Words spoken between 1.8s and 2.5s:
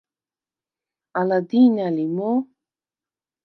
ლი მო̄?